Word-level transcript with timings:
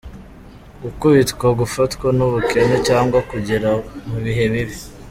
Gukubitwa: 0.83 1.47
gufatwa 1.59 2.07
n’ubukene 2.17 2.75
cyangwa 2.87 3.19
kugera 3.29 3.69
mu 4.07 4.17
bihe 4.23 4.45
bibi. 4.53 4.75